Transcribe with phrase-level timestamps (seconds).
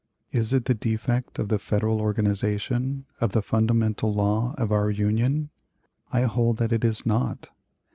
[0.31, 5.51] Is it the defect of the Federal organization, of the fundamental law of our Union?
[6.11, 7.49] I hold that it is not.